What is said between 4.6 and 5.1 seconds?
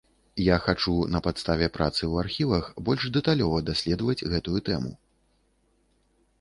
тэму.